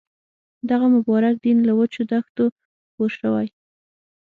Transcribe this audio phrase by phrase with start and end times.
[0.69, 2.43] دغه مبارک دین له وچو دښتو
[2.87, 3.47] خپور شوی.